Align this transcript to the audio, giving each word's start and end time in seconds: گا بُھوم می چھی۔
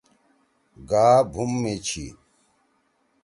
گا 0.89 1.07
بُھوم 1.31 1.51
می 1.61 1.73
چھی۔ 1.87 2.05